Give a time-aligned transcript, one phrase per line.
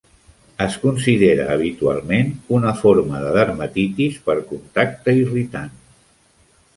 [0.63, 5.71] És considera habitualment una forma de dermatitis per contacte irritant.